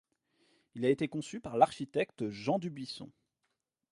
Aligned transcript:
Il 0.73 0.83
a 0.83 0.89
été 0.89 1.07
conçu 1.07 1.39
par 1.39 1.57
l'architecte 1.59 2.27
Jean 2.31 2.57
Dubuisson. 2.57 3.11